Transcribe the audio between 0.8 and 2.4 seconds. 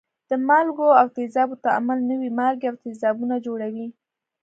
او تیزابو تعامل نوي